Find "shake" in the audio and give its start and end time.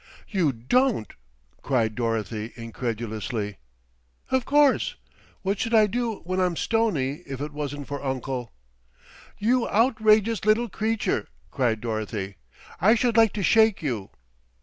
13.43-13.83